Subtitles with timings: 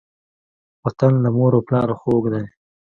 [0.85, 2.45] وطن له مور او پلاره خووږ دی.